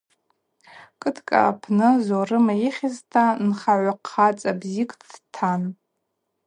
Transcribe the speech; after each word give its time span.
Кыткӏ 1.01 1.31
апны 1.47 1.89
Зорым 2.07 2.45
йыхьызта 2.61 3.25
нхагӏв 3.47 3.99
хъацӏа 4.11 4.51
бзикӏ 4.59 4.95
дтан. 5.11 5.61